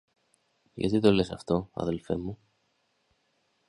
[0.73, 2.37] Γιατί το λες αυτό, αδελφέ μου;